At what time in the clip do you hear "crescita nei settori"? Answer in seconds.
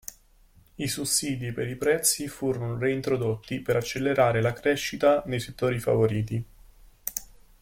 4.51-5.77